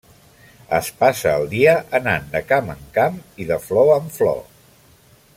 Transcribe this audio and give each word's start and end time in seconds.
Es 0.77 0.87
passa 1.01 1.33
el 1.41 1.45
dia 1.51 1.75
anant 1.99 2.25
de 2.31 2.41
camp 2.53 2.71
en 2.75 2.81
camp 2.95 3.19
i 3.45 3.47
de 3.53 3.59
flor 3.67 3.93
en 3.99 4.09
flor. 4.17 4.41